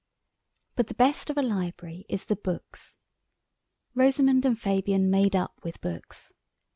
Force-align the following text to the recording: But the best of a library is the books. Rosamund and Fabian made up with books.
But 0.75 0.87
the 0.87 0.95
best 0.95 1.29
of 1.29 1.37
a 1.37 1.43
library 1.43 2.05
is 2.09 2.25
the 2.25 2.35
books. 2.35 2.97
Rosamund 3.93 4.45
and 4.47 4.59
Fabian 4.59 5.11
made 5.11 5.35
up 5.35 5.61
with 5.63 5.79
books. 5.79 6.33